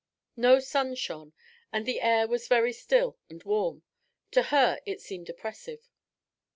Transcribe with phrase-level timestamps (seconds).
[0.35, 1.33] No sun shone,
[1.71, 3.83] and the air was very still and warm;
[4.31, 5.87] to her it seemed oppressive.